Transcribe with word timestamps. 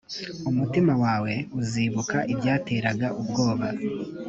umutima 0.49 0.93
wawe 1.03 1.33
uzibuka 1.59 2.17
ibyateraga 2.33 3.07
ubwoba 3.21 3.67